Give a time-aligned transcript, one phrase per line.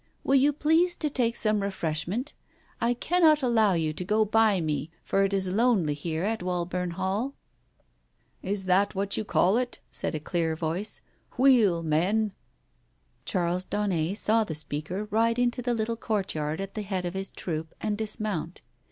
[0.23, 2.33] Will you please to take some refreshment?
[2.81, 6.93] I cannot allow you to go by me, for it is lonely here at Wallburn
[6.93, 7.35] Hall."
[8.43, 10.19] Digitized by Google THE BLUE BONNET 171 "Is that what you call it?" said a
[10.19, 11.01] clear voice.
[11.37, 12.33] "Wheel, men."
[13.25, 17.31] Charles Daunet saw the speaker ride into the little courtyard at the Head of his
[17.31, 18.63] troop, and dismount.